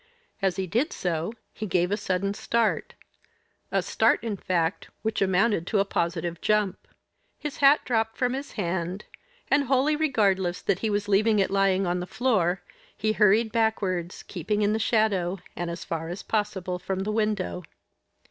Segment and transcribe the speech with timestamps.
[0.41, 2.95] As he did so, he gave a sudden start
[3.71, 6.87] a start, in fact, which amounted to a positive jump.
[7.37, 9.05] His hat dropped from his hand,
[9.51, 12.63] and, wholly regardless that he was leaving it lying on the floor,
[12.97, 17.61] he hurried backwards, keeping in the shadow, and as far as possible from the window.